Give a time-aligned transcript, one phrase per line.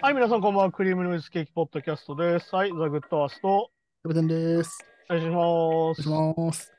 [0.00, 0.72] はい、皆さんこんばんは。
[0.72, 2.52] クリームノイズケーキポッドキャストです。
[2.56, 3.70] はい、ザ・グッドアースト、
[4.02, 4.84] キャプテンです。
[5.08, 6.08] お願いしおます。
[6.10, 6.72] 願いします。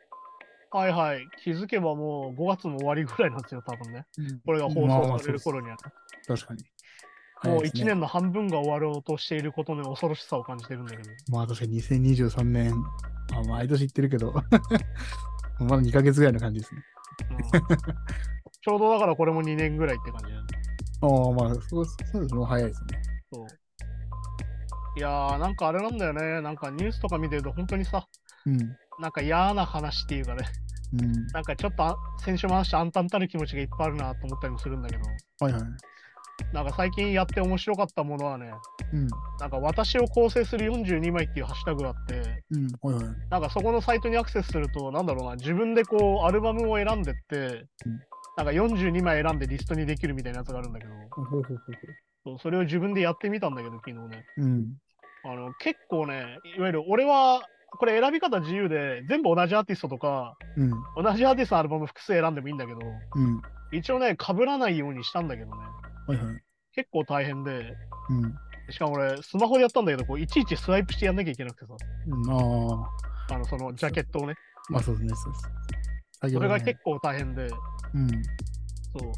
[0.71, 1.25] はいはい。
[1.41, 4.05] 気づけばもう5月の終わりぐらいなんですよ、多分ね。
[4.45, 5.77] これが放まあまあ送される頃には。
[6.23, 6.53] そうです確か
[7.47, 7.49] に。
[7.53, 11.09] もう1早いですね年の半分が終わろうとしていることの恐ろしさを感じてるんだけど。
[11.29, 12.75] まあ確かに2023年、
[13.31, 14.33] まあ、毎年言ってるけど、
[15.61, 16.81] まだ2ヶ月ぐらいの感じですね。
[17.31, 18.03] うん
[18.63, 20.62] ちょうどだからこれも2年ぐらいって感じだね。
[21.03, 22.45] ああ、まあそうそうですね。
[22.45, 23.01] 早いですね。
[23.33, 23.47] そう。
[24.95, 26.41] いやー、なんかあれなんだよね。
[26.41, 28.07] なんかニュースとか見てると本当にさ、
[28.45, 28.57] うん。
[28.99, 30.45] なんか嫌な話っていうかね、
[30.93, 31.27] うん。
[31.27, 35.01] なんかちょっとあ先週も話した暗淡たる気持ちがいっぱいあるなと思ったりもするんだけど、
[35.41, 35.61] はいはい。
[36.53, 38.51] なんか最近やって面白かったものはね、
[38.93, 39.07] うん。
[39.39, 42.67] なんか私を構成する42枚っていうハッシュタグがあって、うん。
[42.81, 43.15] はいはい。
[43.29, 47.99] なんかそこのサイトにアクセスすると、なんだろうな、自分でこうアルバムを選んでって、うん
[48.35, 50.91] なんか42枚選んでリストにできるみたいなやつがあるんだけど、
[52.25, 54.25] そうそれを自分でやってみたんだけど、昨日ね。
[54.37, 54.43] う。
[54.43, 54.77] うん。
[55.25, 57.41] あの結構ね、いわゆる俺は、
[57.77, 60.71] これ選び方自由で、全部同じアーティストとか、うん。
[61.03, 62.79] 同じアーティストのアルバム複数選んでもいいんだけど、
[63.15, 63.41] うん。
[63.71, 65.63] 一応ね、被らないようにしたんだけどね、
[66.07, 66.41] はいはい。
[66.73, 67.75] 結構大変で、
[68.09, 68.35] うん。
[68.71, 71.75] しかも俺、スマホでやったんだけど、こういちいちスワイプしてやんなきゃいけなくてさ、
[72.07, 72.89] うん、あ
[73.29, 74.35] あ、あのそのジャケットをね。
[74.69, 75.15] まあそうですね。
[75.15, 75.82] そうです。
[76.29, 77.47] 作それがね結構大変で、
[77.93, 78.09] うん。
[78.97, 79.11] そう。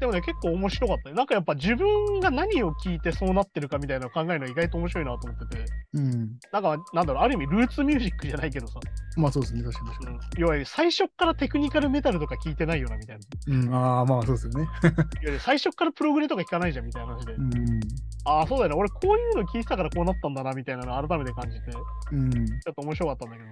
[0.00, 1.14] でもね、結構面白かったね。
[1.14, 6.38] なんかやっぱ自分が何を聞いてそうなってるかみたいなのを考えるの意外と面白いなと思ってて、うん。
[6.52, 8.78] なんか、なんだろう、ある意味ルーツミュージックじゃないけどさ、
[9.16, 9.62] まあそうですね。
[9.62, 13.54] 確かにうん、要は最初っからテクニカルメタルとか聞いてないよなみたいな。
[13.54, 13.66] に。
[13.66, 13.74] うん。
[13.74, 14.62] ああ、まあそうですよね。
[14.62, 17.80] いわゆる最初っからプログレとか聞かないじゃんみたいな話で、うん。
[18.24, 21.76] ああ、そうだよね、俺こういうの聞いてたからこうなったんだなみたいなのを改めて感じて、ち
[22.12, 22.28] うん。
[22.28, 23.48] ょっと面白かったんだけど、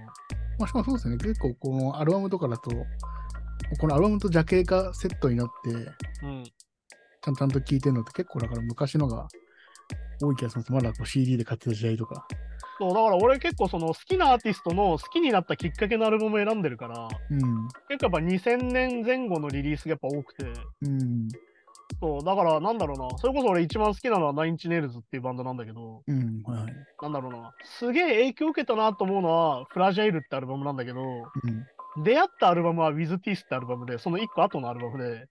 [0.58, 1.16] まあ、しかもそうですね。
[1.16, 2.70] 結構、このアルバムとかだと、
[3.80, 5.70] このアルバムとジャケがセットになって、
[6.22, 6.44] うん。
[6.44, 9.26] ちゃんちゃんと聴いてるのって結構だから昔のが
[10.22, 10.72] 多い気がします。
[10.72, 12.26] まだこう CD で買ってた時代とか。
[12.78, 17.68] そう、だから俺結構その好きなアーティストの好きになったきっかけのアルバムを選んでるから、うん。
[17.88, 20.44] 結構やっぱ2000年前後のリリースがやっぱ多くて、
[20.82, 21.28] うん。
[22.00, 26.42] そう、だからなんだろうな、それこそ俺一番好きなのはナインチネイルズっていうバンドなんだけど、うん。
[26.44, 26.74] はいはい。
[27.00, 31.66] なんだろうな、すげえ影響を受けたなと思うのは、フラジャイルってアルバムなんだけど、うん。
[32.02, 35.28] 出会ったアルバムは With Teeth ってアルバムで、その一個後のアルバムで。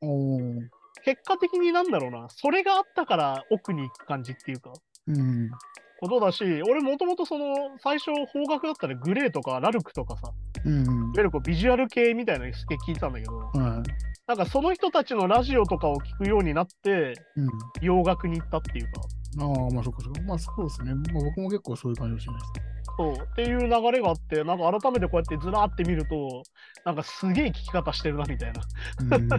[1.04, 4.72] 結果的になんだろうな、それがあったから奥に行く感じっていうか、
[5.08, 5.52] うん。
[6.00, 10.34] ことだし、俺もともとその、最初方角だったらグレーとかラルクとかさ、
[10.66, 11.12] いわうん。
[11.16, 13.90] ゆるこうビジュアル系みたいなのすげえ聞いてたんだけど、はい。
[14.26, 17.50] なんかその人たちのラジオとかを聞くようになって、うん。
[17.82, 19.02] 洋楽に行ったっていうか、
[19.40, 20.22] ああ、まあそっかそっか。
[20.22, 20.94] まあそうですね。
[20.94, 22.73] まあ僕も結構そういう感じかもしれないです。
[22.98, 26.44] そうっていう流れがあって、なんか改めてこうやってずらーって見ると、
[26.86, 28.62] なんかすげえ聞き方してるなみたいな。
[29.18, 29.30] うん。
[29.30, 29.36] そ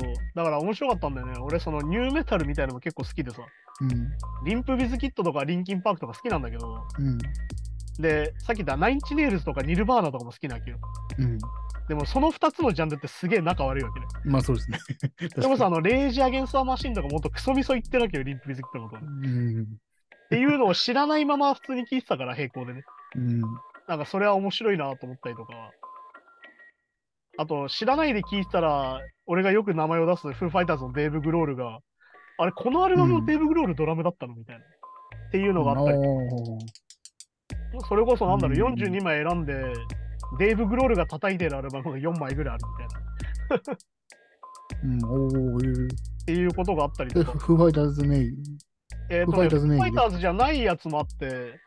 [0.00, 1.34] うだから面白かったんだよね。
[1.40, 3.42] 俺、そのニューメタルみたいなのも結構好きでさ、
[3.80, 4.10] うん。
[4.44, 7.18] リンプビズキットとかリンキンパークとか好きなんだけど、うん。
[7.98, 10.78] で、さっき言ったナインチネイルズとかニルバーナとかも好きなわけよ。
[11.18, 11.38] うん。
[11.88, 14.06] でもその2つのジャンルってすげえ仲悪いわけね。
[14.26, 14.78] まあそうですね。
[15.36, 19.08] でもさ、あの、レイジ・アゲンスター・マシンとかもっとクソみそ言ってるわけよ、リンプビズキットのことね。
[19.08, 19.30] う
[19.62, 19.66] ん。
[20.28, 22.82] っていうのを知らないまま普通に聞いてたから、並行でね。
[23.16, 23.40] うん。
[23.88, 25.54] なんかそれは面白いなと思ったりとか。
[27.38, 31.78] あと、知らないで聞いてたら、俺がよく名前を出すフーファイターズのデーブ・グロールが、
[32.36, 34.64] あれ、このアルバムのデーブ・グロールドラムだったのみたいな。
[35.28, 35.98] っていうのがあったり、
[37.88, 39.54] それこそなんだろう、うん42枚選んで、
[40.38, 43.88] デーブ・グロールが叩いてるアルバムが4枚ぐらいあるみたいな。
[44.84, 45.04] うん。
[45.04, 47.24] おーえーっていうことがあったりえ。
[47.24, 47.38] とか。
[47.38, 48.36] フーファイターズメイン？
[49.10, 51.60] えっ、と、ファイターズファイターズじゃないやつもあって、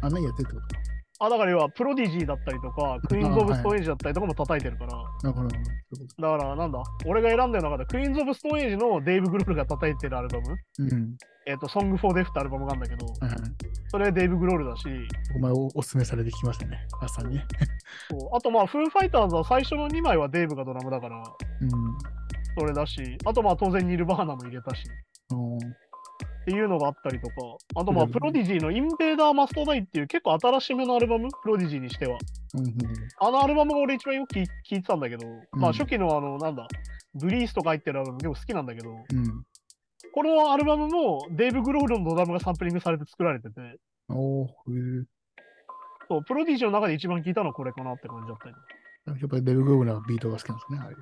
[0.00, 0.60] あ、何やってるってこ。
[1.20, 5.48] あ、だから要はプロディジーだったりとか、クイーンズ・オブ・ストーンエイジだったりとかも叩いてるから、なるほど。
[5.48, 11.16] だからなんだ、俺が選んでる中で、クイーンズ・オブ・ストーンエイジのデイブ・グロールが叩いてるアルバム、とうん。
[11.46, 13.38] えっ、と、ソング・フォー・デフってアルバムがあるんだけど、はいはい。
[13.88, 14.84] それデイブ・グロールだし、
[15.34, 16.86] お前おおすすめされてきましたね。
[17.00, 17.46] 朝にね。
[18.10, 21.70] そうあとまあ、フーファイターズは最初の2枚はデイブがドラムだから、うん。
[22.56, 24.84] それだし、あとまあ当然ニルバーナも入れたし、
[25.32, 25.87] おー
[26.42, 27.34] っていうのがあったりとか、
[27.76, 32.18] あとまあ、うんプロディジーのインベーダー・マスト・ダイっていう結構新しめのアルバム、プロディジーにしては。
[33.20, 36.66] あのアルバムが俺一番よく聴いてたんだけど、まあうん初期のあの、なんだ、
[37.14, 39.44] ブリースとか入ってるアルバム結構好きなんだけど、うん。
[40.14, 43.78] このアルバムもデイブ・グロールのドラムがサンプリングされて作られてて、
[44.08, 44.50] おーへ
[46.08, 48.54] そう、プロディジーの中で一番聴いたのはこれかなって感じだったり。
[49.08, 49.20] え。
[49.20, 50.78] やっぱりデブ・グローブのビートが好きなんですね。
[50.78, 50.96] あれ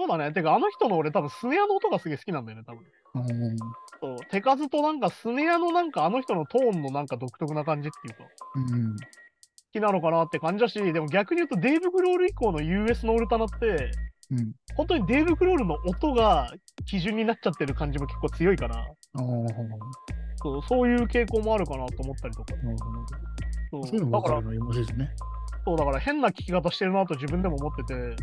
[0.00, 0.32] そうだね。
[0.32, 2.84] てか、あの人の俺多分スネアの音がすげえ好きなんだよね、多分。
[3.16, 3.56] うん
[4.00, 8.24] そう、手数となんかスネアのなんかあの人のトーンのなんか独特な感じっていうか、
[8.54, 8.96] うん。
[8.96, 9.02] 好
[9.74, 13.90] きなのかなって感じだし、でも逆に言うとデイブ・グロール以降の US のオルタナって、
[14.30, 14.52] うん。
[14.74, 16.50] 本当にデーブ・グロールの音が
[16.86, 18.86] 基準になっちゃってる感じも結構強いから、
[20.42, 22.54] そうそういう傾向もあるかなと思ったりとか。
[23.70, 23.84] ほど。
[23.84, 25.10] そそういうのだからるの面白いですね。
[25.66, 28.16] そうだから変な聞き方してるなと自分でも思ってて、うん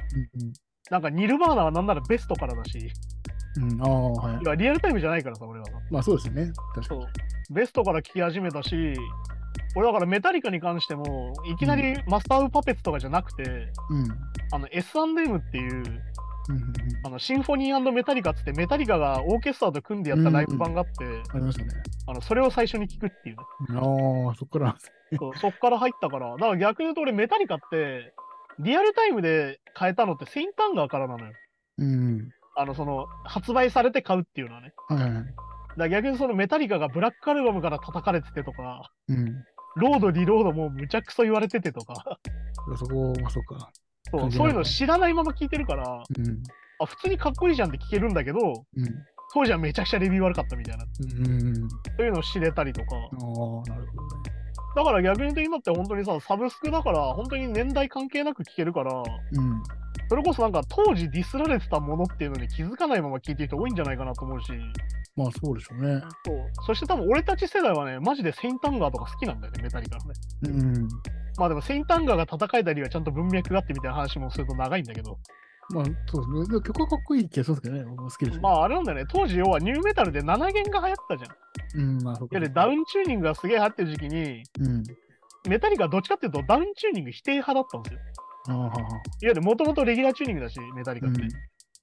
[0.89, 2.91] なんかニルバーナはなんならベストからだし、
[3.57, 3.71] うん。
[3.71, 4.45] うん、ああ、はいい。
[4.45, 5.71] やリアルタイムじゃないからさ、俺はさ。
[5.89, 6.51] まあそうですよね。
[6.75, 7.01] 確かに。
[7.01, 8.93] そうベストから聞き始めたし、
[9.75, 13.43] 俺だからメタリカに関しても、いきなりマスター・オブ・パペッツとかじゃなくて、
[13.89, 13.97] うん。
[13.99, 14.07] うん
[14.49, 15.73] あの S&M っていう
[16.49, 16.73] うんうん。
[17.05, 21.03] あのシンフォニーメタリカっつってメタリカがオーケストラと組んでやったライブ版があって、
[21.33, 21.71] ありましたね。
[22.07, 23.43] あのそれを最初に聞くっていうね。
[23.75, 24.75] ああ、そっから。
[25.17, 28.13] そうそっから入ったから、だから逆に言うと俺メタリカって
[28.59, 31.33] リアルタイムで変えたのってセインタンガーからなのよ。
[31.79, 32.29] うん。
[32.55, 34.73] あのその発売されて買うっていうのはね。
[34.87, 35.25] はいはい。
[35.77, 39.43] だ逆にそのメタリカがブラックアルバムから叩かれててとか、うん。
[39.75, 42.19] ロード、リロードもむちゃくそ言われててとか、
[42.77, 43.69] そこ、まあそうか。
[44.09, 46.43] そうそういうの知らないまま聞いてるから、うん。
[46.79, 48.85] あ普通にかっこいいじゃんって聞けるんだけど、うん。
[49.33, 51.69] 当時はめちゃくちゃレビュー悪かったみたいな、うん。
[51.69, 51.69] そ
[51.99, 54.37] ういうのを知れたりとか、ああ、なるほどね。
[54.77, 59.63] だから逆に言うと今って本当にさ、サブスクだから、本当に年代関係なく聞けるから、うん。
[60.07, 64.51] それこそなんか当時ディスられてたものっていうのに気づかないまま聞いてる人多いんじゃないかなと思うし、
[65.15, 65.99] まあそうでしょうね。
[66.23, 66.35] そう
[66.67, 68.69] そして多分俺たち世代はね、マジで St.
[68.69, 70.13] Anger とか好きなんだよね、メタリカのね。
[70.43, 70.87] うん。
[71.37, 75.17] まあでもセインタンガーが戦えたりはちゃんと文脈があってみたいな話もすると長いんだけど、
[75.69, 76.61] まあそうですね。
[76.61, 77.83] 曲はかっこいい気がするんですけどね。
[77.89, 78.41] 僕も好きです、ね。
[78.41, 81.27] まああれなんだよね、当時要はニューメタルで7弦が流行ったじゃ
[81.77, 81.81] ん。
[81.81, 82.35] いうん、まあそうか。
[82.35, 84.83] わゆるダウンチューニングがすげえ流行ってる時期に、うん。
[85.49, 87.99] メタリカはどっちかっていうとダウンチューニング否定派だったんですよ。
[88.49, 88.55] ああ。
[88.55, 91.21] いわゆるもともとレギュラーチューニングだし、メタリカって。
[91.21, 91.29] うん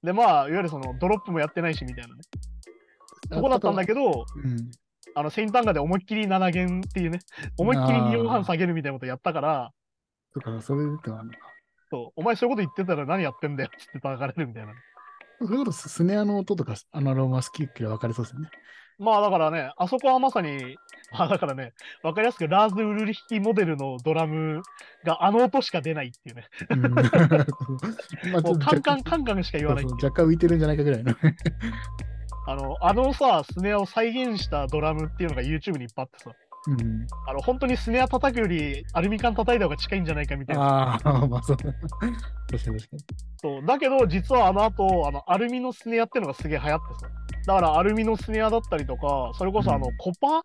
[0.05, 2.21] で、まあ、いわゆるそのドロップもやってないしみたいなね。
[3.29, 4.71] とこだったんだけど、うん。
[5.15, 7.19] あの、セインタンガーで思いっきり7弦っていうね、
[7.57, 9.71] 思いっきり2音半下げるみたいなことやったから、
[10.33, 11.37] とか、それでってあるのか。
[11.91, 14.73] そうお前そういうこと言ってたら何やってんだよって叩かれるみたいな。
[15.41, 18.49] それこそスネアの音とか、あのアロマ好きって分かりそうですよね。
[18.97, 20.77] まあだからね、あそこはまさに、
[21.11, 24.61] まあだからね、わかりやすくラーズ・ウルリヒキモデルのドラム
[25.03, 26.45] があの音しか出ないっていうね。
[26.69, 26.81] うん。
[28.31, 31.13] まあもうカンカン若カンカンしか言わないっていうそう若干浮いてるんじゃないかぐらいの。
[32.47, 36.31] あの、あのさ、スネアを再現したドラムっていうのが YouTube にいっぱいあってさ、
[36.67, 37.07] うん。
[37.27, 40.93] あの、本当にスネア叩くよりアルミ缶叩いた方が近いんじゃないかみたいな。
[40.93, 41.57] あ あ、まあそう。
[41.57, 42.09] 確かに
[42.49, 42.79] 確かに。
[43.37, 47.07] そうだけど、実はあの後、あの、アルミのスネアっていうのがすげえ流行ってさ。
[47.47, 50.41] だから、アルミのスネアだったりとか、それこそあの、うんコパ、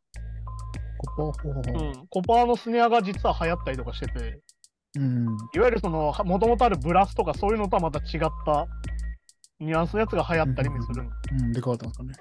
[0.99, 4.41] ここ、ほうん、コパーのスネアが実は流行ったりとかしてて、
[4.99, 5.27] うん。
[5.55, 8.67] いわゆるその、もともとあるブラスとかそういうのとはまた違った
[9.61, 11.11] ニュアンスのやつが流行ったりもするの。
[11.33, 12.13] うん、で変わったんですかね。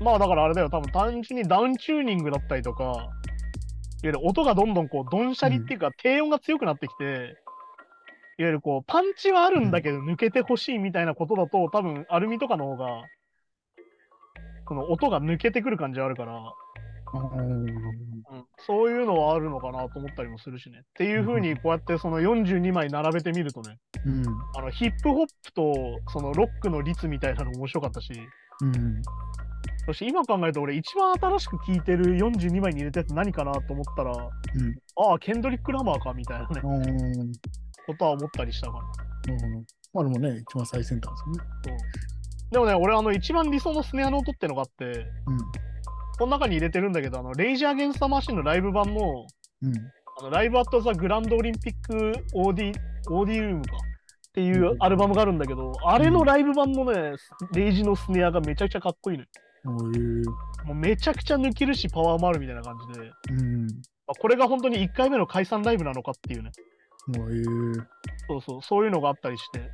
[0.00, 3.08] まあだからあれだよ、多分単純にダウンチューニングだったりとか、
[4.02, 7.04] いわゆる音がどんどんこう、どんしゃりっていうか、低音が強くなってきて、
[8.38, 13.04] いわゆるこう、パンチはあるんだけど抜けてほしいみたいなことだと、多分アルミとかの方が、
[14.66, 16.40] その音が抜けてくる感じはあるから、
[17.12, 17.66] うん、
[18.58, 20.78] そういうのはあるのかなと思ったりもするしね。
[20.78, 24.24] っていうふうに、こうやってその42枚並べてみるとね、うん。
[24.56, 25.74] あのヒップホップと
[26.12, 28.12] そのロックの率みたいなの面白かったし、
[28.62, 29.02] うん。
[29.90, 34.20] そして今考えると俺一番新しく聴いてる42枚に入れたやつ何かなと思ったら、うん。
[35.10, 36.60] ああ、ケンドリック・ラマーかみたいなね
[37.86, 38.80] ことは思ったりしたかな。
[38.82, 40.04] ほど。
[40.04, 41.82] まあでもね、一番最先端ですよね。
[42.52, 45.06] でもね、俺あの一番理想のスネアの音ってのがあって、
[46.20, 49.00] この中に入れてるんだけど、あのレイジー・アゲンスタ・マシンのライブ版の、
[49.62, 49.72] うん。
[50.20, 52.74] あのライブ・アット・ザ・グランド・オリンピック・オーディ、
[53.10, 53.76] オーディウムか。
[54.30, 57.16] っていうアルバムがあるんだけど、あれのライブ版のね、
[57.52, 59.28] レイジのスネアがめちゃくちゃかっこいいのよ。
[59.64, 63.66] もうめちゃくちゃ抜けるし、パワーもあるみたいな感じで、うん。
[63.66, 66.50] まあこれが本当に1回目の解散ライブなのかっていうね。
[68.28, 69.68] そうそう、そういうのがあったりして、やっ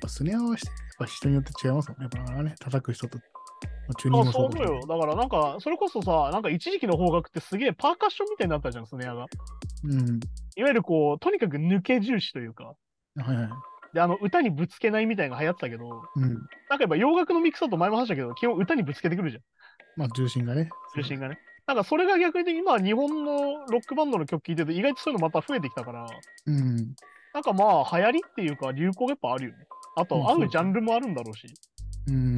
[0.00, 2.08] ぱスネアはしやっぱ人によって違いますもんね。
[2.12, 3.18] やっぱね、叩く人と。
[3.18, 4.80] あそう思うよ。
[4.86, 9.26] だからなんか、それこそさ、なんか一時期の方角ってすげえパーカッションみたいになったじゃん、スネアが。
[9.84, 10.20] うん。
[10.56, 12.74] いわゆるこう、とにかく抜け重視というか、
[13.16, 13.48] はいはい。
[13.94, 16.22] で、あの、歌にぶつけないみたいなのが流行ってたけど、うん。
[16.22, 16.48] なんか
[16.80, 19.42] やっぱ洋楽のミックスだと前も話したけど、基本歌にぶつけてくるじゃん、
[19.96, 20.68] まあ重心がね。
[20.94, 21.38] 中心がね。
[21.66, 26.06] なんかそれが逆に今、日本のロックバンドの曲聴いてると意外とそういうのまた増えてきたから、
[26.46, 26.76] うん。
[27.34, 29.66] なんかまあ、流行りっていうか流行がやっぱあるよね。
[29.96, 31.46] あと、合うジャンルもあるんだろうし。
[32.08, 32.36] うん。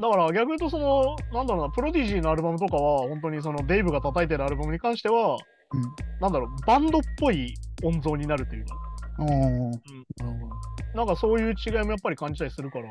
[0.00, 5.36] だから逆に言うと、その、なんだろうな、プロディジーのアルバムとかは、本当にそのデイブが叩いてるアルバムに関しては、
[5.72, 5.82] うん。
[6.20, 8.74] なんだろう、バンドっぽい音像になるというか、
[9.18, 10.96] ああ。
[10.96, 12.88] なんかそういう違いもやっぱり感じたりするから、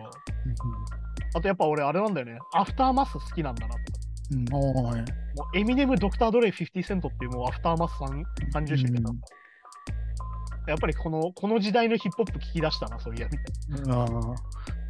[1.35, 3.75] あとやっぱ俺あれなんだよね、アフターマス好きなんだな。
[4.31, 4.45] うん。
[4.45, 4.93] も
[5.53, 9.11] うエミネム、ドクター・ドレイ、50セントっていうもうアフターマス三三重視みた。
[10.67, 14.05] やっぱりこのこの時代のヒップホップ聞き出したな、そういや、みたいああ、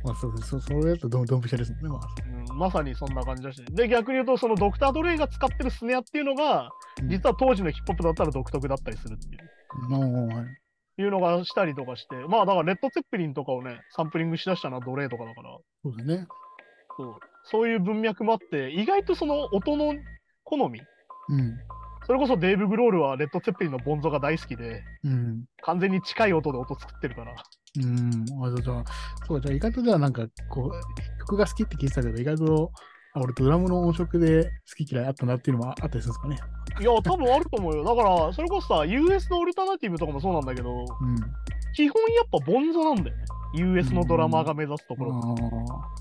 [0.03, 0.37] まあそう。
[0.39, 1.89] そそれだとドンドンピシャですもんね。
[1.89, 2.57] まあ、な、うん。
[2.57, 3.65] まさにそんな感じだし、ね。
[3.71, 6.69] で、逆に言うと、そのドクター・ドレイが使ってるスネアっていうのが、うん
[7.03, 9.89] 実は当時のヒップホップだったら独特だったりするっていう。
[9.89, 10.45] まあ、は
[10.97, 11.01] い。
[11.01, 16.27] いうのがしたりとかして、まあだからレッド・ツェッペリンとかをね、サンプリングしだしたのは奴隷とかだから、そうですね。
[16.97, 17.15] そう
[17.49, 19.93] そういう文脈もあって、意外とその音の
[20.43, 20.81] 好み、
[21.29, 21.57] うん。
[22.05, 25.43] それこそデーブ・グロールはレッド・ツェッペリンのボンゾが大好きで、うん。
[25.61, 28.25] 完全に近い音で音作ってるから、うん。
[28.43, 28.83] あじゃあ、
[29.27, 32.71] そう、じゃあ意外とじゃあなんか、こう、曲が好きって聞いてたけど、意外と、
[33.13, 36.37] あ俺ドラムの音色で好き嫌いあったなっていうのもあったりするんですかね。
[36.79, 37.83] いや、多分あると思うよ。
[37.83, 40.85] だから、それこそさ、US のオルタナティブとかもそうなんだけど、うん。
[41.73, 43.23] 基本やっぱボンゾなんだよね。
[43.55, 45.13] US のドラマーが目指すところ。
[45.15, 45.97] あ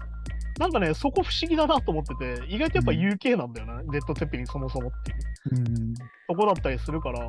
[0.59, 5.95] なんかね、そこ不思議だなと思ってて、意外とやっぱうん UK なんだよな、レッド・ツェッペリンそもそもっていうーうん。
[5.95, 6.03] と
[6.35, 7.21] こだったりするから、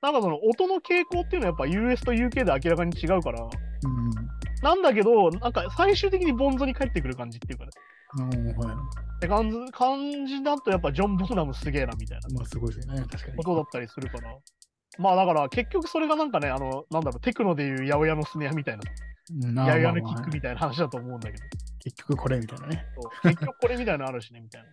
[0.00, 4.10] なんかその音の傾向っていうのはやっぱ US と UK で明らかに違うから、うん。
[4.62, 7.70] なんだけど、なんか最終的にボンゾに帰ってくる感じっていうかね。
[9.16, 13.04] って感じ感じだとやっぱジョン・ボーナムすげえなみたいなまあ、すごいですよね。
[13.10, 13.36] 確かに。
[13.36, 14.36] ことだったりするから。
[14.98, 21.44] まあだから結局それがなんかね、あの、なんだろう、テクノでいう八百屋のスネアみたいな、八百屋のキックみたいな話だと思うんだけど、
[21.78, 22.84] 結局これみたいなね。
[23.22, 24.68] 結局これみたいなのあるしね、みたいな。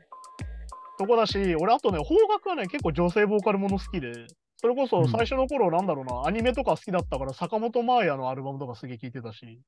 [0.97, 4.11] とこだし、俺あとね、邦楽はね、結構女性ボーカルもの好きで、
[4.57, 9.61] それこそ最初の頃なんだろうな、アニメとか好きだったから、坂本真綾のアルバムとかすげえ聴いてたし、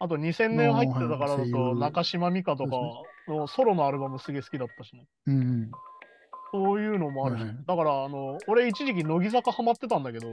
[0.00, 2.70] あと2000年入ってたからだと、優中島美嘉とか
[3.28, 5.06] のソロのアルバムすげえ好きだったしね。
[5.26, 5.70] うん。
[6.52, 10.28] そういうのもあるし、はいはいだから、あの、俺一時期乃木坂ハマってたんだけど、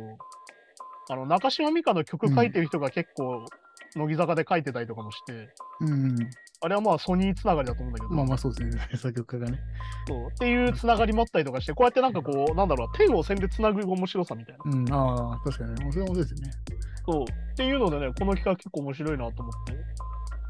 [1.10, 3.46] あの、中島美嘉の曲書いてる人が結構、
[3.96, 5.50] 乃木坂で書いてたりとかもして、
[5.82, 6.16] うん。
[6.64, 8.90] あれはまあソニーつながりだと思うんだけど、まあまあそうですね。
[8.96, 9.60] 作曲家がね。
[10.08, 14.72] そうっていうつながりもあったりとかして、こうやってなんかこう、なんだろう、天を線でつなぐ面白さみたいな。
[14.72, 14.94] うん。
[14.94, 15.92] ああ、確かにね。
[15.92, 16.52] それもそうですよね。
[17.06, 17.24] そう。
[17.24, 19.74] っていうのでね、この企画結構面白いなと思って。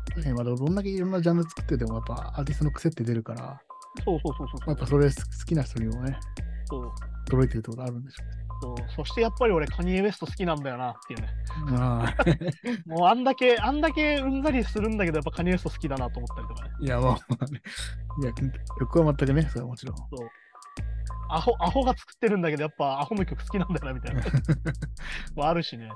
[0.10, 3.62] 確かにまだどんだけいろんなジャンル作ってても、やっぱアーティストの癖って出るから、
[4.04, 5.14] そうそうそうそうやっぱそれ好
[5.46, 6.18] きな人にもね、
[6.66, 6.92] そう
[7.26, 8.76] 届いてるってことあるんでしょそう。
[8.96, 11.28] そしてやっぱり俺、カニエ・ウエスト好きなんだよなっていうね。
[11.68, 11.78] うね。
[11.80, 12.24] ああ。
[12.86, 16.70] もうあんだけ、あんだけうんざりするんだけど、やっぱカニエ・ウエスト好きだなと思ったりとかね。
[16.82, 17.14] いや、まあ。
[17.14, 18.32] いや、
[18.80, 19.98] 曲は全くね、それはもちろん。
[19.98, 20.08] そう。
[21.30, 24.22] アホ、アホが作ってるんだけど、やっぱアホの曲好きなんだよな、みたいな。
[25.36, 25.90] もあるしね。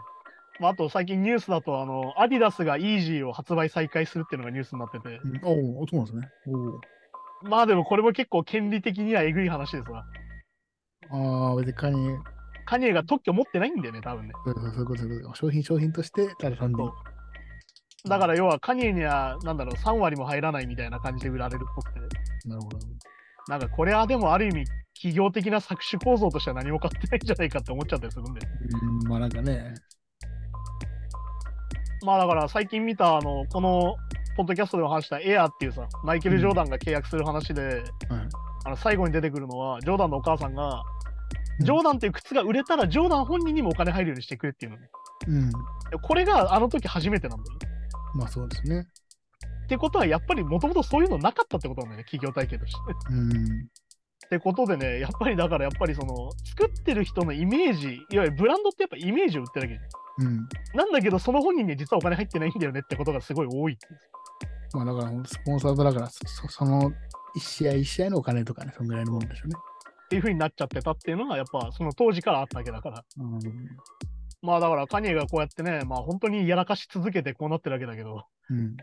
[0.59, 6.29] まあ、あと最近ニュースだと、あの、アディダスがイージーを発売再開するっていうのがニュースになってて、うんおお、そうなんですね。
[6.47, 6.79] お
[7.44, 10.06] まあでもこれも結構権利的にはえぐい話ですわ。
[11.12, 11.50] お。
[11.50, 12.18] ああ、別にカニエ、
[12.65, 14.34] カニエが特許持ってないんだよね、多分ね。
[14.46, 16.77] そうそうそういうことそういうこと商品商品として、ただ単に。
[18.08, 22.00] だから要はカニエには、なんだろう、3割も入らないみたいな感じで売られるっぽくて。
[22.48, 22.77] なるほど。
[23.48, 24.65] なんかこれはでもある意味、
[24.96, 28.42] 企業的な搾取構造としては何も変わってないんじゃないかって思っちゃったりするんで。
[28.82, 29.74] うん、まあなんかね、
[32.06, 33.96] まあだから最近見た、あの、この、
[34.36, 37.84] ポッドキャストでも話したエアっていうさ、マイケル・ジョーダンが契約する話で、はい。
[38.65, 40.96] あの最後に出てくるのは、ジョーダンのお母さんが、うん
[41.62, 44.89] ジョーダンっていう靴が売れたら、ジョーダン本人にもお金入るようにしてくれっていうのね。
[45.27, 45.50] うん。
[45.50, 45.58] で
[46.01, 47.68] これがあの時初めてなんだよね。
[48.13, 48.86] まあそうですね。
[49.65, 52.80] ってことは、やっぱりもともとそういうのなかったってことなんだよね、企業体系として。
[53.10, 53.70] うん。
[54.25, 60.27] ってことでね、やっぱりだから、やっぱりその、作ってる人のイメージ、いわゆるブランドってやっぱイメージを売ってるわけじゃん。
[60.27, 60.48] うん。
[60.75, 63.77] なんだけど、その本人に実はお金入ってないんだよねってことがすごい多い。
[64.75, 66.91] まあだから、スポンサードだから、そそその
[67.36, 69.55] 一試合一試合のお金とかね、そんぐらいのもんでしょうね。
[70.05, 73.03] っていう風になっちゃってたっていうのが、やっぱその当時からあったわけだから。
[73.17, 73.39] うん。
[74.41, 78.75] まあだから、カニエがこうやってね、まあ本当にやらかし続けてこうなってるわけだけど、うん。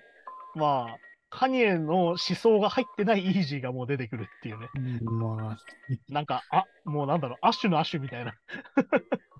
[0.55, 0.97] まあ、
[1.31, 4.69] カニエの思想が入ってないイージーがもう出てくるっていうね。
[4.77, 5.57] うんまあ、
[6.09, 8.35] なんか、あ、もうなんだろう、アッシュのアッシュみたいな。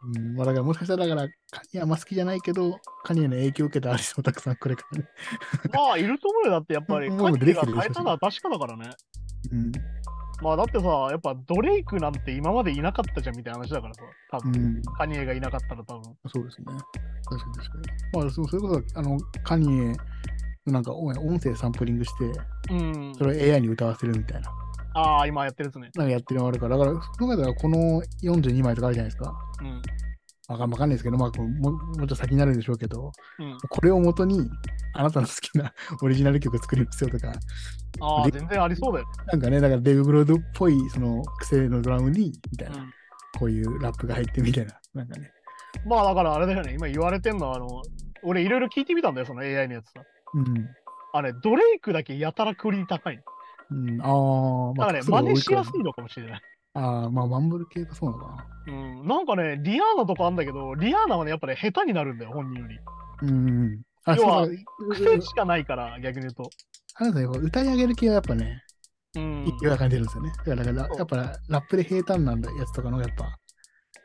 [0.05, 5.09] うん、まあだからもしかしたら、だから、カニエあんま好きじゃないけど、カニエの影響を受けたアーティストもたくさんこれからね。
[5.73, 6.51] まあ、いると思うよ。
[6.51, 8.91] だってやっぱり、カニエが変えたのは確かだからね。
[9.53, 9.73] うん。
[10.43, 14.83] まあだってさ、やっぱドレイクなんて今までいなかったじゃんみたいな話だからさ、多分、うん。
[14.83, 16.03] カニエがいなかったら多分。
[16.27, 16.67] そうですね。
[17.25, 18.25] 確かに確かに。
[18.25, 19.93] まあ、そうそれこそ、あの、カニエ
[20.67, 22.25] のなんか音音声サンプリングして、
[22.71, 23.25] うんそ。
[23.25, 24.51] れを AI に歌わせるみたいな。
[24.95, 25.91] ああ、今やってるやつね。
[25.95, 29.35] なんかやってるのがあるから、だから、ではこの42枚とかあるじゃないですか。
[29.61, 29.83] うん。
[30.49, 33.57] わかんわかんないですけど、まあ、ももうちょっと先になるんでしょうけど、うん。
[33.69, 34.51] これをもとに、
[34.95, 35.73] あなたの好きな
[36.03, 37.33] オリジナル曲作りますよとか、
[38.01, 39.07] ああ、で全然ありそうだよ。
[39.27, 42.91] なんかね、だからデブ・グロードっぽい、その癖のドラムに、みたいな、うん。
[43.39, 45.31] こういうラップが入ってみたいな、なんかね。
[45.87, 47.67] まあだからあれだよね、今言われてんのは、あの、
[48.25, 50.03] 俺いろいろ聞いてみたんだよ、その AI のやつさ。
[50.35, 50.69] うん。
[51.15, 53.23] あれ、ドレイクだけやたらクオリティ高いの。
[53.73, 56.41] うん、ああ、だからね、真似しやすいのかもしれない。
[56.75, 58.73] ああ、まあ、マンブル系がそうなのかな。
[58.73, 59.07] うん。
[59.07, 62.79] なんかね、リアーナとかあんだけど、リアーナはね、やっぱね、下手になるんだよ、本人より。
[63.23, 63.83] うん。
[64.05, 64.49] あ、要は。
[64.91, 66.49] 癖しかないから、逆に言うと。
[66.95, 68.63] あれだね、歌い上げる系はやっぱね、
[69.17, 69.45] うん。
[69.61, 70.33] 勢いが感じるんですよね。
[70.47, 71.17] だから、やっぱ
[71.49, 73.25] ラップで平坦なんだやつとかのやっぱ、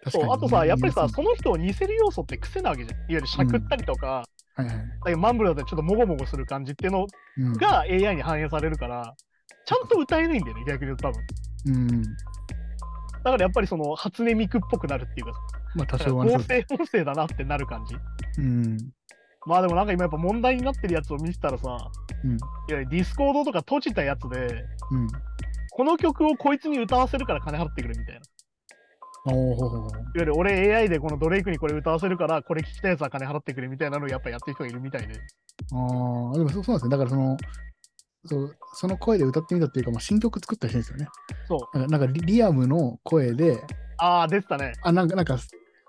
[0.03, 0.23] 確かに。
[0.25, 2.99] そうあとさ、やっぱりさ、見その人を似せる要素って癖なわけじゃん。
[2.99, 4.25] いわゆるしゃくったりとか、
[4.57, 5.15] やすいはいはい。
[5.15, 7.07] マンブルだったらちょっともごもごする感じっていうの
[7.37, 9.15] うん、が AI に反映されるから、
[9.65, 11.23] ちゃんと歌えないんだよね、逆に言うと多分。
[11.67, 12.03] うん。
[12.03, 15.33] だからやっぱりその初音ミクっぽくなるっていうか
[15.75, 16.33] まあ、多さ、少はね。
[16.33, 17.95] 合成音声だなってなる感じ。
[18.41, 18.77] うん。
[19.45, 21.77] まあでもなんか今やっぱ問題になってるやつを見てたらさ、
[22.23, 22.31] うん。
[22.31, 22.39] いわ
[22.69, 25.07] ゆるディスコードとか閉じたやつで、うん。
[25.71, 28.21] この曲をこいつに歌わせるから金払ってくれみたいな。
[29.33, 29.85] いおおほほほ。
[29.87, 35.13] わゆる俺 AI でこのドレイクにこれ歌わせるから、これ聞きたいやつは金払ってくれみたいなのをやっぱやってる人がいるみたいで。
[35.13, 35.23] ああ、で
[35.75, 36.89] もそうなんですね。
[36.89, 37.37] だからその、
[38.27, 41.07] そうその声で歌ってみたっていうか、まあ、新曲作ったりしてるんですよね。
[41.47, 41.77] そう。
[41.77, 43.63] なんかなんかリリアムの声で、
[43.97, 44.73] ああ、出てたね。
[44.83, 45.37] あ、なんか、なんか、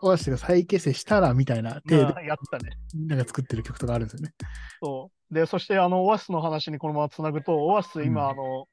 [0.00, 2.70] オアシスが再結成したらみたいな程度まあやってたね。
[2.94, 4.32] なんか作ってる曲とかあるんですよね。
[4.80, 5.34] そう。
[5.34, 8.68] で、そしてあの、オアシスの話にこのままつなぐと、オアシス今、うんあの、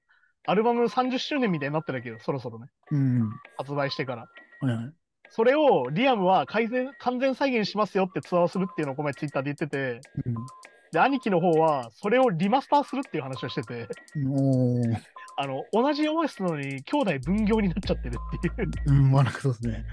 [0.47, 2.67] アルバム30周年みたいになってるわけど、そろそろね。
[2.91, 3.29] うん。
[3.57, 4.27] 発売してから。
[4.61, 4.93] はいはい。
[5.29, 9.99] それをリアムは改善、完全再現しますよってツアーをするっていうのをこの前ツイッターで言ってて、
[10.95, 13.89] で、兄貴の方はそれをリマスターするっていう話をしてて、
[15.35, 19.85] あの、同じオアシスなのに兄弟分業になっちゃってるっていう、うん、まあなんかそうですね。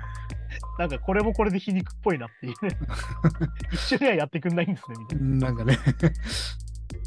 [0.78, 2.78] なんかこれもこれで皮肉っぽいなっていうね。
[3.72, 5.24] 一緒にはやってくんないんですね、みたいな。
[5.24, 5.78] うんなんかね、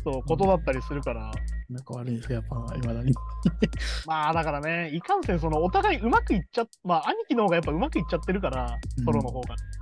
[0.04, 1.32] そう、ことだったりするから。
[1.70, 3.14] なんか悪いんですか、やっぱ、いまだに。
[4.06, 9.56] まあだからね、いかんせんそのお互いうまくいっちゃまあ兄貴の方がやっぱうまくいっちゃってるから、ソロの方が。
[9.56, 9.75] うん。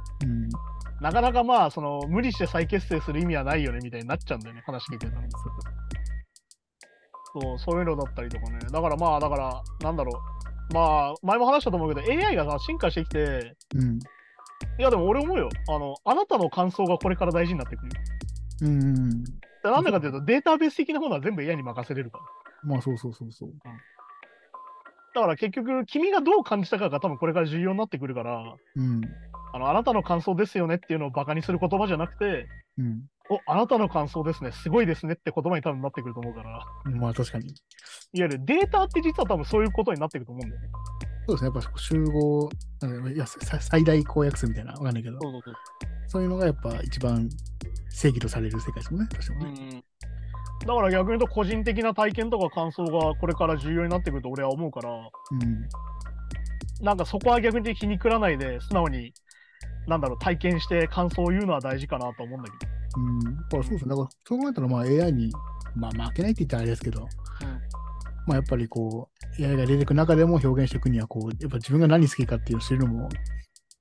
[1.01, 5.19] なかなかまあその無理して再結成する意味はないよねみたいになっちゃうんだよね、話聞いてると。
[7.41, 8.59] そう、そういうのだったりとかね。
[8.71, 10.11] だからまあ、だから、なんだろ
[10.69, 10.73] う。
[10.73, 13.99] まあ、前も話したと思うけど、AI がさ、進化してきて、うん。
[14.79, 15.49] いやでも俺思うよ。
[15.67, 17.91] あの、あなたの感想がこれから大事になってくる。
[18.61, 19.23] うん。
[19.23, 19.31] で
[19.63, 22.23] なんでかっていうと、データベース的なものは全部 AI に任せれるから。
[22.63, 23.53] まあそうそうそうそう。
[25.15, 29.01] だから結局、君がどう感じたかが多分これから重要になってくるから、うん。
[29.53, 33.03] あの、あなたの感想ですよねっていうのをバカにする言葉じゃなくて、うん。
[33.29, 37.49] お、あなたの感想ですね、すごいですねって言葉に多分なってくると思うから、まあ確かに。
[37.49, 37.55] いわ
[38.13, 40.69] ゆるデータって実は多分そういうことになってくると思うんだよね。
[41.27, 41.51] そうですね。
[41.53, 42.49] やっぱ集合、
[42.81, 43.27] なん
[43.61, 45.53] 最大公約数みたいな、わかんないけど、そうそうそう。
[46.07, 47.29] そういうのがやっぱ一番
[47.89, 49.07] 正義とされる世界ですもんね。
[49.11, 49.69] 確かにね。
[49.75, 49.83] うん
[50.65, 56.85] だから逆に言うと個人的な体験とか感想がこれから重要になってくると俺は思うから、うん。
[56.85, 59.13] なんかそこは逆に気に食らないで素直に、
[59.87, 62.71] なんだろう、体験して感想を言うのは大事かなと思うんだけど。
[62.97, 63.19] うん。
[63.19, 63.89] だからそうですね。
[63.89, 65.31] だからそう考えたらまあ AI に、
[65.75, 67.07] まあ負けないって言ったらあれですけど、
[68.27, 73.09] まあやっぱりこう、AI が出てくる中でも表現していくには、こう、やっぱ自分が何好きかっていうのを知るのも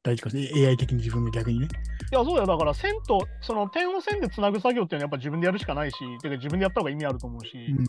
[0.02, 1.68] 大事かもしれない AI 的に自分が逆にね。
[2.10, 2.46] いや、そうだよ。
[2.46, 7.84] だから線と、その点を線でつなぐ作業っていうのはやっぱ自分でやるしかないし、てか自分でやった方が意味あると思うし、うん。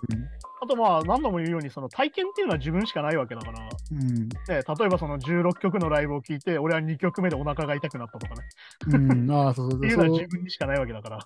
[0.61, 4.29] あとまあ何度も言うように、その体験っていうのは自分しかないわけだから、うん。
[4.29, 8.43] ね、例えばその16曲のライブを聴いて、俺は2曲目でお腹が痛くなったとかね、
[8.87, 9.31] うん。
[9.31, 10.17] ああ、そうそう っていうのはそう。
[10.19, 11.19] 自分にしかないわけだから。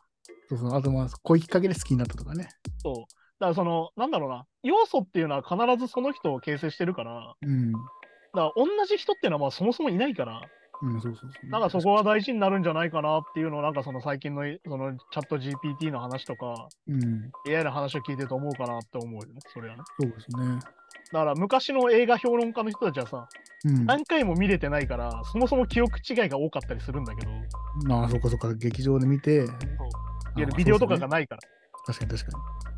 [0.47, 0.73] そうそう。
[0.73, 2.47] あとまあ、こういうきっかけで好きになったとかね。
[2.77, 2.95] そう。
[2.95, 7.73] だからその、なんだろうな、要素っていうのは必ずその人を形成してるから、うん。
[7.73, 7.87] だか
[8.33, 10.41] ら同じ人っていうのはまあそもそもいないから、
[10.81, 11.49] うん、そうそうそう。
[11.49, 17.31] なんかそこは大事になるんじゃないかなっていうのを、なんかその最近のそのチャット GPT の話とか、うん。
[17.47, 19.83] AI の話を聞いてると思うかなって思うよね、それはね。
[19.99, 20.59] そうですね。
[21.11, 23.27] だから昔の映画評論家の人たちはさ、
[23.65, 23.85] うん。
[23.85, 27.31] 何回も見れてないから、そもそも記憶違いが多かったりするんだけど、
[27.95, 28.53] ああ、そっかそっか。
[28.53, 29.47] 劇場で見て。
[30.35, 31.27] ゆるビデオとかがない。
[31.27, 31.41] から、
[31.85, 32.37] 確かに確か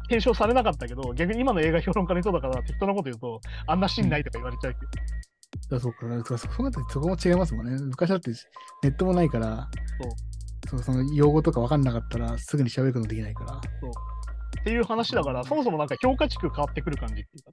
[0.10, 4.88] 検証されなかったけど、逆に今の映画評論家の人だから適当なこと言うと、あんなシーンないとか言われちゃうけど、
[5.72, 5.78] に。
[5.78, 6.00] あそうか。
[6.02, 6.38] そうかそう
[6.90, 7.82] そこも違いますもんね。
[7.82, 8.32] 昔だって
[8.84, 9.70] ネットもないから、
[10.70, 13.56] そうその用語とか分かんなかったらすぐに調べることもできないから。
[13.56, 17.52] っていう話だから、そもそもなんか評価値区変わってくる感じっていうか、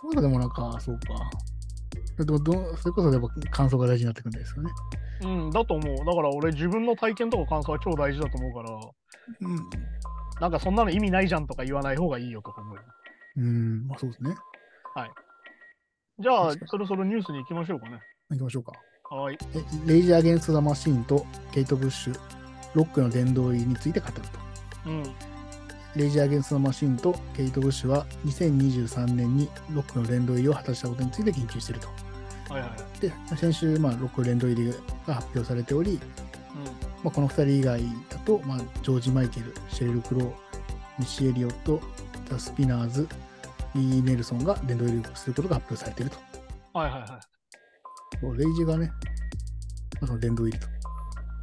[0.00, 2.24] そうかでもなんか、そうか。
[2.24, 4.70] でもどうそれこそやっぱ感想が大事になってくるんですよね。
[5.22, 5.96] うん、だと思う。
[5.96, 9.56] だから俺自分の体験とか感想は超大事だと思うから、うん。
[10.40, 12.82] なんかそんなの意味ないじゃんとか言わない方がいいよとか思うよ。
[13.36, 14.34] うん、まあそうですね。
[16.20, 18.00] じゃあそろそろニュースに行きましょうかね。
[18.30, 18.72] 行きましょうか。
[19.14, 19.38] はい。
[19.54, 22.20] えレイジー・アゲンスト・ザ・マシーンとケイト・ブッシュ、
[22.74, 24.20] ロックの殿堂入りについて語ると。
[24.86, 25.02] うん。
[25.94, 31.88] レイジー・アゲンスト・ザ・マシーンとケイト・ブッシュは2023年にロックの殿堂入りを果たしたことについて研究していると。
[32.52, 33.00] はいはいはい。
[33.00, 34.74] で、先週、まあ、ロック殿堂入り
[35.06, 36.00] が発表されており、
[37.04, 40.24] まあ、この2人以外だと、まあ、ジョージ・マイケル、シェリル・クロー、
[40.98, 41.80] ミッシー・エリオット、
[42.28, 43.08] ザ・スピナーズ、
[43.78, 46.18] ネルソンが殿堂入りすることが発表されていると。
[46.74, 46.80] うん。
[46.82, 47.20] はいはいは
[48.20, 48.90] そうレイジがね、
[50.00, 50.66] その殿堂入りと。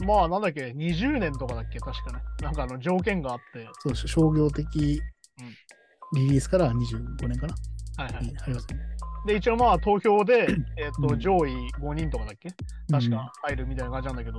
[0.04, 0.08] い。
[0.08, 2.20] まあ、なんだっけ、20年とかだっけ、確かね。
[2.42, 3.68] なんかあの条件があって。
[3.80, 5.02] そう、商業的
[6.14, 7.56] リリースから25年かな。
[7.98, 8.34] はいはい。
[8.42, 8.80] ありますね。
[9.26, 12.50] で、一応まあ、投票で、 えっ、と、うん上位5人とかだっけ？
[12.92, 14.38] 確か入るみたいな感じなんだけど、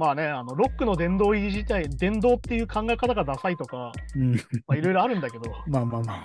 [0.00, 3.92] まあね、あの、ロックの殿堂入り自体、殿堂っていう考え方がダサいとか、
[4.74, 6.24] いろいろあるんだけど、 まあまあまあ。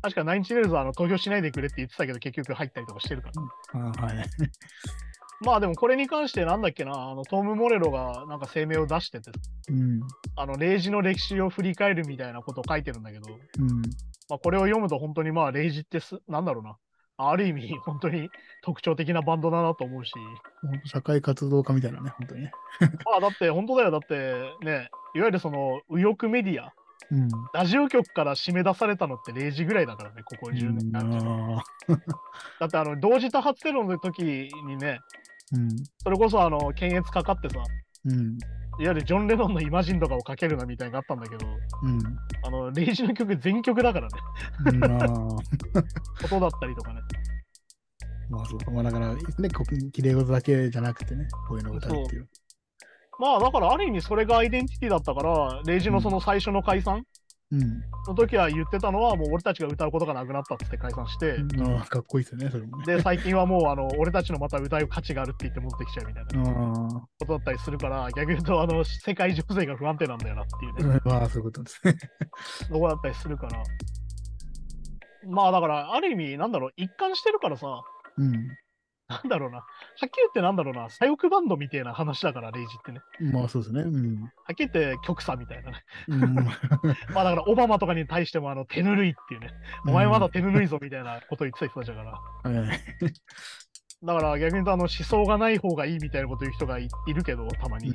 [0.00, 3.28] 確かナインチネルズはあの投票しないでくれって言ってたけど、結局入ったりとかしてるか
[3.74, 3.82] ら。
[3.82, 4.24] あはい。
[5.44, 9.30] まあでもこれに関してなんだっけな、あのトム・モレロがなんか声明を出してて、
[9.68, 10.00] うん。
[10.36, 13.82] あの、レイジの歴史を振り返るみたいなことを書いてるんだけど、うん。
[14.30, 16.78] まあこれを読むと本当にまあレイジってす、なんだろうな、
[17.28, 18.30] ある意味 本当に
[18.62, 20.12] 特徴的なバンドだなと思うし、
[20.84, 22.52] 社会活動家みたいなね、本当にね。
[23.04, 26.72] ま あだって本当だよ、だってね、いわゆるその右翼メディア、
[27.10, 27.28] うん。
[27.52, 31.58] ラジオ局から締め出されたのって0時ぐらいだからね、ここ10年間。
[31.58, 31.64] あ
[32.60, 35.68] だってあの、同時多発テロの時にね、ーうん。
[35.98, 37.62] それこそあの、検閲かかってさ、
[38.06, 38.38] うん。
[38.78, 41.46] いわゆるジョン・レノンのイマジンとかをかけるなみたいなのがあったんだけど、
[41.82, 42.00] うん。
[42.44, 44.12] あの、レイジの曲全曲だからね、
[46.24, 47.00] 音だったりとかね。
[48.30, 48.70] ーまあそうか。
[48.70, 52.28] まあだから、ね、こ綺麗事だけじゃなくてね、こういうのを歌うっていう。
[53.18, 57.04] まあだからある意味それがアイデンティティだったから、レイジのその最初の解散
[57.52, 57.82] うん。
[58.06, 62.84] の時は言ってたのは、もう俺たちが歌うことがなくなったっつって解散して、ああ、かっこいいですよね、それもね。
[62.86, 66.74] で、最近はもうあの、俺たちのまた歌う価値があるって言って戻ってきちゃうみたいなあ
[67.18, 71.94] ことだったりするから、逆に言うとあの、世界情勢が不安定なんだよなっていうね、 あ、まあそういうことですね。
[72.68, 73.62] とこだったりするから。
[75.28, 77.82] まあだから、ある意味、なんだろう、一貫してるからさ、
[78.16, 78.32] うん。
[79.10, 83.00] なんだろうな、はっきり言ってなんだろうな、左翼バンドみたいな話だから、レイジってね。
[83.32, 83.82] まあそうですね。
[83.82, 84.22] うん。
[84.22, 85.84] はっきり言って極左みたいなね。
[86.06, 86.34] うん、
[87.12, 89.50] まあだから、オバマとかに対してもあの手ぬるいっていうね、
[89.84, 92.50] お前まだ手ぬるいぞみたいなことを言ってた人たちだから。
[92.50, 92.80] はい
[94.02, 97.92] だから逆に言うとあの思想がない方がいいみたいなこと言う人がいいるけど、たまに。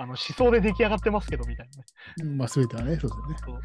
[0.00, 1.84] あの思想で出来上がってますけどみたいなね。
[2.22, 3.60] うんまあ全てはね、そうですよね。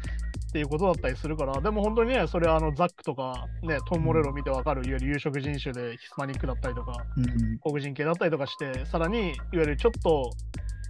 [0.48, 7.58] っていうことだったりするから、でも本当にね、それはあのザックとか、ね、トン・モレロ見てわかる、いわゆる有色人種でヒスパニックだったりとか、うん。
[7.58, 10.30] 黒人系だったりとかして、さらにいわゆるちょっと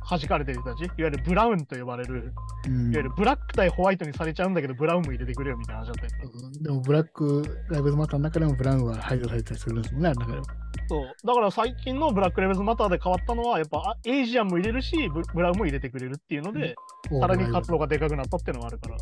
[0.09, 2.33] 弾かれてる人たち、いわゆるブラウンと呼ばれる、
[2.67, 2.93] うん。
[2.93, 10.45] いわゆるブラック対ホワイトにされちゃうんだけど、ブラウンも入れてくれよみたいな話だったりとかでも、ブラック・ライブズ・マターの中でもブラウンは排除されたりするんですもんね、あの中でも。
[10.89, 11.27] そう。
[11.27, 16.75] だから最近のブラック・レベルズ・マターで変わったのは、やっぱあエイジアンも入れるし、ブブラウンも入れてくれるっていうので、
[17.21, 18.97] さらに活動がでかくなったっていうのがあるから。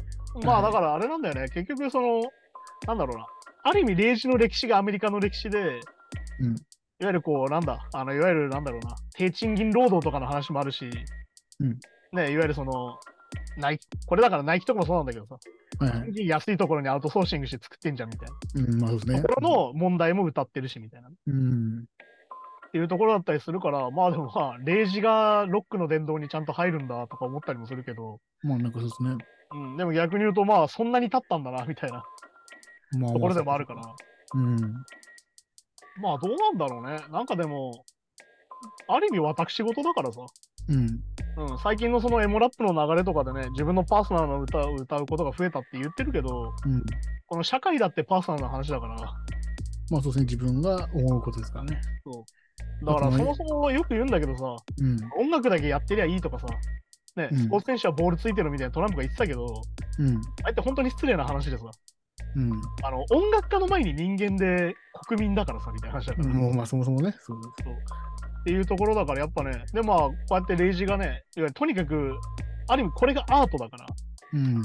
[0.44, 2.22] まあだからあれなんだよね、結局その、
[2.86, 3.26] なんだろうな、
[3.64, 5.80] ある意味、レイジの歴史がアメリカの歴史で、
[6.40, 6.56] うん
[7.02, 10.88] いわゆるこう、なんだ、あのいわゆるなんだろうな、低賃金労働とかの話もあるし、
[11.58, 11.78] うん
[12.12, 12.96] ね、いわゆるその、
[13.56, 15.36] ナイこれだからナイキとかもそうなんだけどさ、
[15.80, 16.28] はいはい。
[16.28, 19.22] 安いところにアウトソーシングして作ってんじゃんみたいなうん、まあそうですね。
[19.22, 21.10] ところの問題も歌ってるしみたいな。
[21.26, 21.84] うん。
[22.68, 29.16] っていうところだったりするから、まあでもまあ、レイジがロックの殿堂にちゃんと入るんだとか思ったりもするけど、まあなんかそうですね。
[29.54, 32.04] うん、でも逆に言うと、まあ、そんなに経ったんだな、みたいな
[32.98, 33.82] まあ、ところでもあるから、
[34.34, 34.56] うん。
[36.00, 36.96] まあ、どうなんだろうね。
[37.10, 37.84] なんかでも、
[38.88, 40.20] ある意味私事だからさ、
[40.68, 41.00] うん。
[41.34, 46.82] うん、最近のそのエモラップの流れとかでね、自分のパーソナルな歌を歌うことが増えたって言ってるけど、うん。
[47.26, 48.96] この社会だってパーソナルな話だから、
[49.90, 50.24] まあそうですね。
[50.24, 51.80] 自分が思うことですからね。
[52.84, 55.24] だからそもそもよく言うんだけどさ、うん。
[55.26, 56.46] 音楽だけやってりゃいいとかさ、
[57.16, 59.46] ね、うんスポーツ選手はボールついてるみたいなトランプが言ってたけど、
[59.98, 60.20] うん。
[60.44, 61.64] あれって本当に失礼な話でさ、
[62.36, 62.52] うん。
[62.82, 64.74] あの音楽家の前に人間で
[65.08, 66.28] 国民だからさ、みたいな話だから。
[66.28, 67.12] もうまあそもそもね。
[67.20, 67.74] そうそう
[68.42, 72.18] っていうところだから、やっぱね、で、まあ、こうやってレイジがね、いわゆるとにかく、
[72.68, 73.86] ある意味これがアートだから、
[74.34, 74.62] うん。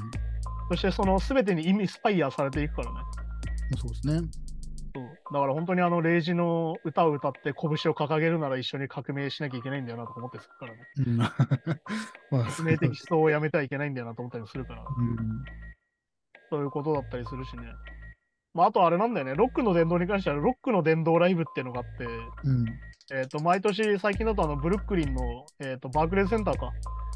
[0.70, 2.98] そしてその全てにインスパイアされていくからね。
[3.78, 4.30] そうですね。
[4.96, 10.80] そうだから本当にあの、レイジの歌を歌って拳を掲げるなら一緒に革命しなきゃいけないんだよなとか思ってするからね。
[11.06, 11.18] うん。
[12.32, 15.18] まあ、革命的思想をやめてはいけないんだよなと思ったりもするから、うん。
[16.50, 17.64] そういうことだったりするしね。
[18.54, 22.66] まあ、あとあれなんだよね、ロックの殿堂に関しては、ロックの殿堂ライブっていうのがあって、うん。
[23.16, 26.72] えっ、と、毎年、最近だとあの、ブルックリンの、えっ、と、バークレーズセンターか、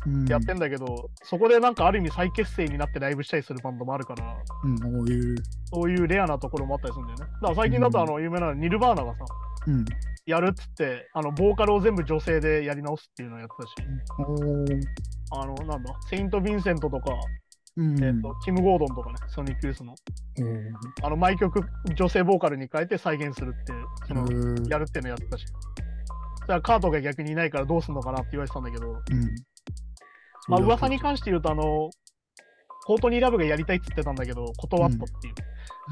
[0.06, 0.26] うん。
[0.26, 4.80] やってんだけど、そこでなんかある意味再結成になってライブしたりするバンドもあるから、うん。
[4.80, 5.36] こういう。
[5.74, 7.26] そういうレアなところもあったりするんだよね。
[7.26, 9.26] だから最近だとあの、有名なニルバーナがさ、
[9.68, 9.86] うん。
[10.26, 13.74] やるっつって、あの、ボーカルを全部女性でやり直すっていうのをやってたし、
[15.32, 17.12] あの、なんだ、セイント・ヴィンセントとか、
[17.78, 18.04] うん。
[18.04, 19.96] えっ、と、キム・ゴードンとかね、ソニック・ユースの、
[21.04, 21.64] あの、毎曲
[21.96, 23.74] 女性ボーカルに変えて再現するって、
[24.08, 25.46] その、うんやるっていうのやってたし。
[26.42, 29.00] だからカートが逆にいないからどうすんのかなって言われてたんだけど、うん。
[30.48, 31.90] まあ噂に関して言うと、あの、
[32.86, 35.34] コートニーラブがやりたいって言ってたんだけど、断ったっていう。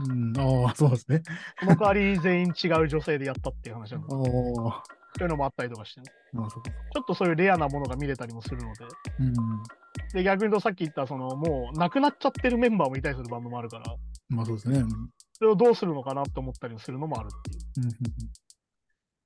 [0.09, 1.21] うん、ああ、そうですね。
[1.59, 4.81] その代わり全員違う女性でやったっていう話なんで、 おお、そ
[5.19, 6.07] ういうのもあったりとかしてね。
[6.33, 8.85] ちょっとそういうレアなものが見れたりもするので。
[9.19, 9.33] うん。
[10.13, 13.95] で、逆に言うとさっき言った、そのもう亡くなっちゃってるメンバーもいたりするバンドもあるから、
[14.29, 14.79] まあ、そうですね。
[14.79, 14.89] うん。
[15.33, 17.91] それをどうするのかなって思ったりもするのもあるっていううん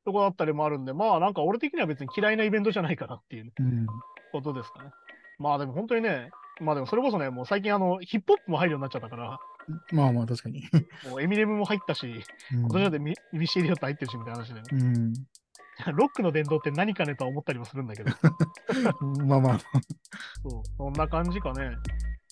[0.05, 3.87] ところだったりもあるんで、まあなんか俺的には別に嫌いなイベントじゃないかなっていううんうん。
[4.31, 4.89] ことですかね。
[5.39, 6.29] まあでも本当にね、
[6.61, 9.39] まあでもそれこそね、もう最近あのヒップホップも入るようになっちゃったから、
[9.91, 10.63] まあまあ、確かに。
[11.09, 12.05] もうエミネムも入ったし、
[12.53, 14.61] うん今年だってミミッシー・エリオット入ってるしみたいな話でね。
[14.71, 15.13] うん。
[15.93, 18.11] ロックの伝統って何かねとは思ったりもするんだけど、
[19.25, 19.67] まあまあ、そ
[20.59, 21.71] うそんな感じかね。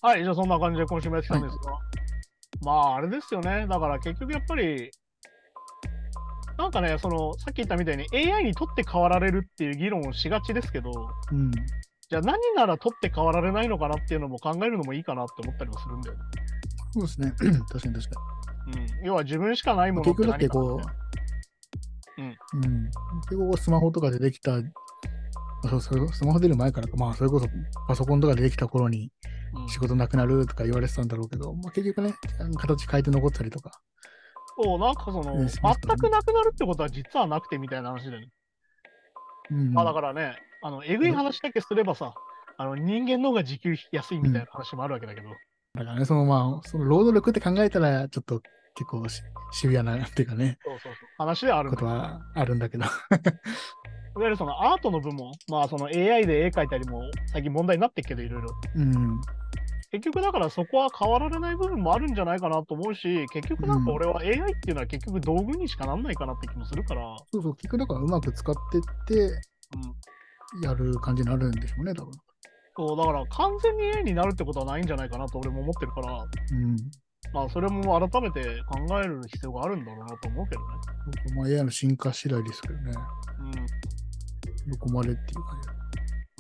[0.02, 1.80] はい、じゃあそんな感じで今週もやってきたんですが、
[2.64, 3.68] まああれですよね。
[3.68, 4.92] だから結局やっぱり、
[6.58, 10.92] なんかね、そのさっき言ったみたいに AI にとって変わられるっていう議論をしがちですけど、
[11.32, 11.52] うん。
[11.52, 16.24] じゃあ何なら取って変わられないのかなっていうのも考えるのもいいかなって思ったりもするんだよね。
[16.94, 17.32] そうですね。
[17.72, 18.22] 確かに確か
[18.68, 18.80] に。
[19.00, 21.01] うん、要は自分しかないもの結局だってこ何かう、
[22.22, 22.84] うんうん。
[23.30, 24.62] 結局スマホとかでできた、あ
[25.70, 27.48] そうそうスマホ出る前からか、まあそれこそ
[27.88, 29.12] パソコンとかでできた頃に
[29.54, 32.14] うん仕事なくなるとか言われてたんだろうけど、まあ結局ね、
[32.58, 33.72] 形変えて残ったりとか。
[34.62, 38.30] そう、なんかその、全ねしますからねくなくなるってことは実はなくてみたいな話でね。
[39.52, 39.74] うん。
[39.74, 42.14] まあだからね、あの、えぐい話だけすればさ、
[42.58, 45.30] あの人間の方が時給安いみたいな話もあるわけだけど、
[45.74, 48.42] だからね、そのまあ、その労働力って考えたら、ちょっと
[48.76, 52.86] 結構しシビアなっていうかね、そうそうそう、話ではあるんだけど、いわことはあるんだけど。
[54.20, 58.50] ゆるそのアートの部門、まあその AI で絵描いたりも最近問題になってるけど、いろいろ。
[58.76, 59.22] うん。
[59.92, 69.42] 結局だからそこは変わられない部分もあるんじゃないかなと思うし、結局なんか俺は AI っていうのは結局道具にしかなんないかなって気もするから、そうそう、結局だからうまく使ってって、
[70.56, 70.62] うん。
[70.62, 72.14] やる感じになるんでしょうね、多分。
[72.78, 76.78] そう、だから完全に AI になるってことはないんじゃないかなと俺も思ってるから、うん。
[77.34, 81.36] まあそれも改めて考える必要があるんだろうなと思うけどね。
[81.36, 82.92] まあ、AI の進化次第ですけどね。
[83.40, 84.72] うん。
[84.72, 85.70] どこまでっていう感じ。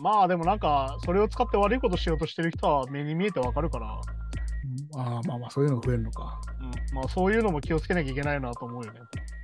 [0.02, 6.41] まあでもなんか、それを使って悪いことしようとしてる人は目に見えてわかるから、うんああ、まあまあ、そういうのが増えるのか。
[6.60, 9.00] うん、まあそういうのも気をつけなきゃいけないなと思うよね。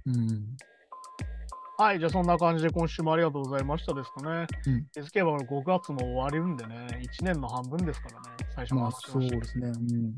[0.07, 0.57] うん。
[1.79, 4.47] はい、じゃあそんな感じで今週もありがとうございましたですかね。
[4.65, 6.87] うん気づけば5月も終わるんでね、
[7.21, 9.67] 1年の半分ですからね、最初のまあ、そうですね。
[9.67, 10.17] うん。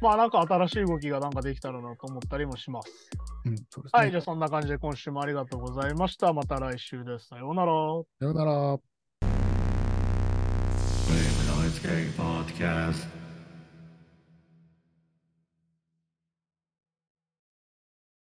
[0.00, 3.10] まあなんか新しい動きがなんかできたらなと思ったりもします。
[3.44, 3.66] うん、すね。
[3.92, 6.32] はい、じゃあそんな感じで今週もありがとうございました。
[6.32, 7.28] また来週です。
[7.28, 7.72] さようなら。
[8.18, 8.78] さようなら。